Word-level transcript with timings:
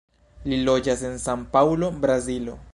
Li 0.53 0.57
loĝas 0.69 1.05
en 1.11 1.21
San-Paŭlo, 1.27 1.93
Brazilo. 2.07 2.61